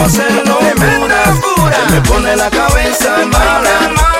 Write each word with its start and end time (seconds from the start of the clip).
vamos 0.00 0.18
a 0.18 0.22
hacerlo 0.22 0.58
pura. 1.56 1.76
Se 1.76 1.92
me 1.92 2.00
pone 2.02 2.36
la 2.36 2.50
cabeza 2.50 3.16
mala, 3.26 3.76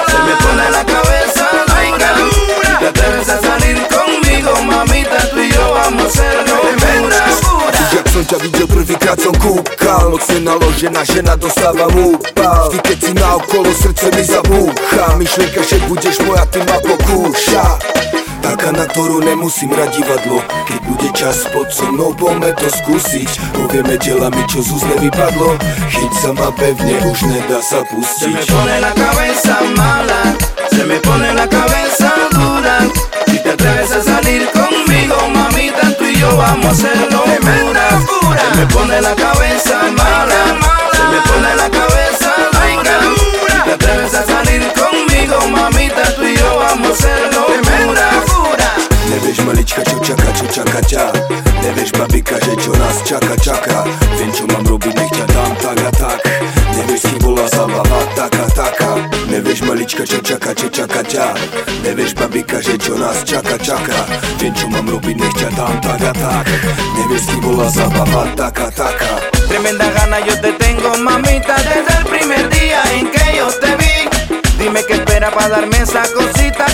se 0.07 0.19
me 0.19 0.35
pone 0.37 0.71
la 0.71 0.85
cabeza 0.85 1.49
dura. 1.67 2.79
Te 2.79 2.87
atreves 2.89 3.29
a 3.29 3.41
salir 3.41 3.79
conmigo, 3.89 4.63
mamita, 4.63 5.19
tú 5.31 5.41
y 5.41 5.51
yo 5.51 5.73
vamos 5.75 6.05
a 6.05 6.07
hacerlo. 6.07 6.61
Pura. 7.01 7.51
Jak 7.91 8.07
ťa 8.07 8.39
videl 8.39 8.69
prvýkrát 8.71 9.19
som 9.19 9.35
kúkal. 9.35 10.15
Mocne 10.15 10.39
naložená 10.47 11.03
žena 11.03 11.35
dostáva 11.35 11.91
úpal 11.91 12.71
Vždy 12.71 12.79
keď 12.87 12.99
si 13.03 13.13
na 13.19 13.35
okolo 13.35 13.71
srdce 13.75 14.07
mi 14.15 14.23
zabúcha. 14.23 15.19
Myšlienka, 15.19 15.63
že 15.67 15.83
budeš 15.91 16.23
moja, 16.23 16.47
ty 16.47 16.63
ma 16.63 16.79
pokúša 16.79 17.65
Taká, 18.51 18.75
na 18.75 18.83
ktorú 18.83 19.23
nemusím 19.23 19.71
hrať 19.71 20.03
divadlo. 20.03 20.43
Keď 20.67 20.81
bude 20.83 21.09
čas 21.15 21.47
pod 21.55 21.71
so 21.71 21.87
mnou, 21.87 22.11
poďme 22.11 22.51
to 22.59 22.67
skúsiť. 22.67 23.55
Povieme 23.55 23.95
dielami, 23.95 24.43
čo 24.51 24.59
z 24.59 24.75
úst 24.75 24.91
nevypadlo. 24.91 25.55
Chyť 25.87 26.13
sa 26.19 26.31
ma 26.35 26.51
pevne, 26.59 26.99
už 27.07 27.31
nedá 27.31 27.63
sa 27.63 27.87
Se 27.87 27.95
pustiť. 27.95 28.35
Me 28.35 28.43
pone 28.51 28.77
la 28.83 28.91
cabeza 28.91 29.55
mala, 29.79 30.23
se 30.67 30.83
me 30.83 30.99
pone 30.99 31.31
la 31.31 31.47
cabeza 31.47 32.11
dura. 32.35 32.91
Si 33.31 33.39
te 33.39 33.55
atreves 33.55 33.95
a 33.95 34.03
salir 34.03 34.43
conmigo, 34.51 35.31
mamita, 35.31 35.95
tú 35.95 36.11
y 36.11 36.19
yo 36.19 36.35
vamos 36.35 36.67
a 36.67 36.71
hacerlo 36.75 37.23
pura. 37.39 37.87
Se 38.35 38.51
me 38.59 38.67
pone 38.67 38.99
la 38.99 39.15
cabeza 39.15 39.30
Nás 52.81 53.05
čaká, 53.05 53.37
čaká 53.37 53.85
Viem, 54.17 54.33
čo 54.33 54.49
mám 54.49 54.65
robiť, 54.65 54.95
nech 54.97 55.13
ťa 55.13 55.27
dám 55.29 55.53
tak 55.61 55.79
a 55.85 55.91
tak 55.93 56.19
Nevieš, 56.73 57.01
s 57.01 57.05
kým 57.13 57.19
bola 57.21 57.47
zabava, 57.53 58.01
taká, 58.17 58.47
taká 58.57 58.93
Nevieš 59.29 59.61
malička, 59.69 60.03
čo 60.09 60.19
čaká, 60.25 60.57
čo 60.57 60.73
čaká 60.73 61.05
ťa 61.05 61.37
Nevieš 61.85 62.17
babika, 62.17 62.59
dám 65.53 65.77
tak 68.81 68.99
Tremenda 69.49 69.91
gana 69.91 70.19
yo 70.25 70.35
te 70.41 70.53
tengo, 70.53 70.97
mamita, 70.97 71.57
desde 71.69 71.93
el 71.99 72.05
primer 72.07 72.49
día 72.49 72.83
en 72.95 73.11
que 73.11 73.37
yo 73.37 73.49
te 73.61 73.77
vi. 73.77 74.09
Dime 74.57 74.85
qué 74.85 74.95
espera 74.95 75.31
para 75.31 75.49
darme 75.49 75.79
esa 75.79 76.03
cosita 76.15 76.67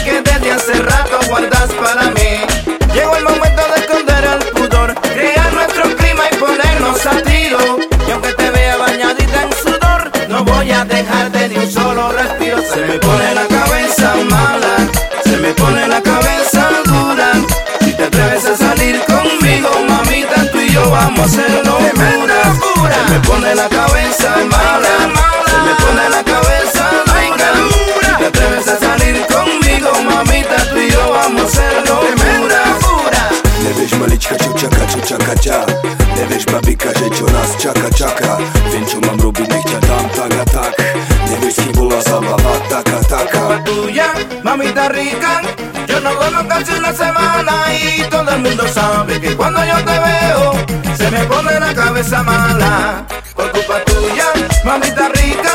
respiro. 11.96 12.62
Se 12.72 12.80
me 12.80 12.98
pone 12.98 13.34
la 13.34 13.46
cabeza 13.46 14.14
mala, 14.30 14.76
se 15.24 15.36
me 15.38 15.52
pone 15.54 15.88
la 15.88 16.02
cabeza 16.02 16.68
dura. 16.84 17.32
Si 17.80 17.92
te 17.94 18.04
atreves 18.04 18.44
a 18.44 18.56
salir 18.56 19.00
conmigo, 19.06 19.70
mamita, 19.88 20.50
tú 20.52 20.58
y 20.60 20.70
yo 20.70 20.90
vamos 20.90 21.20
a 21.20 21.24
hacerlo 21.24 21.78
mamita 44.56 44.88
rica. 44.88 45.42
Yo 45.86 46.00
no 46.00 46.14
duermo 46.14 46.48
casi 46.48 46.72
una 46.72 46.92
semana 46.92 47.64
y 47.74 48.02
todo 48.08 48.30
el 48.30 48.40
mundo 48.40 48.66
sabe 48.68 49.20
que 49.20 49.36
cuando 49.36 49.62
yo 49.64 49.76
te 49.84 49.98
veo 49.98 50.52
se 50.96 51.10
me 51.10 51.24
pone 51.24 51.60
la 51.60 51.74
cabeza 51.74 52.22
mala. 52.22 53.06
Por 53.34 53.50
culpa 53.52 53.84
tuya, 53.84 54.26
mamita 54.64 55.08
rica. 55.10 55.52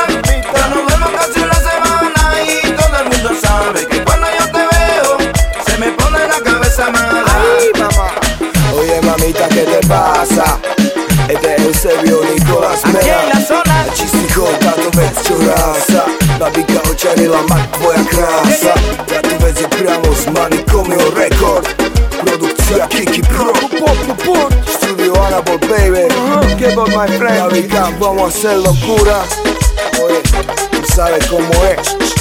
Yo 0.56 0.68
no 0.68 0.82
duermo 0.82 1.10
casi 1.18 1.40
una 1.40 1.54
semana 1.54 2.42
y 2.46 2.70
todo 2.72 2.96
el 2.98 3.08
mundo 3.10 3.30
sabe 3.40 3.86
que 3.88 4.04
cuando 4.04 4.26
yo 4.38 4.46
te 4.46 4.76
veo 4.76 5.18
se 5.66 5.78
me 5.78 5.88
pone 5.92 6.18
la 6.28 6.40
cabeza 6.40 6.90
mala. 6.90 7.24
Ay, 7.26 7.80
mamá. 7.80 8.08
Oye, 8.78 9.00
mamita, 9.02 9.48
¿qué 9.48 9.62
te 9.62 9.86
pasa? 9.88 10.58
Este 11.28 11.54
es 11.54 11.62
Eusebio 11.62 12.20
Nicolás 12.24 12.84
Aquí 12.84 13.08
Manikomio 20.30 21.10
Record. 21.14 21.66
Produkcia 22.24 22.86
Kiki 22.88 23.22
Pro. 23.22 23.52
Studio 24.66 25.14
Anabol 25.24 25.58
Baby. 25.58 26.08
¿Qué 26.58 26.68
por 26.74 26.88
my 26.88 27.08
friend? 27.18 27.40
Babika, 27.40 27.90
vamos 27.98 28.22
a 28.22 28.26
hacer 28.28 28.58
locura 28.58 29.22
Oye, 30.02 30.20
tú 30.70 30.82
sabes 30.94 31.26
cómo 31.26 31.50
es 31.64 32.11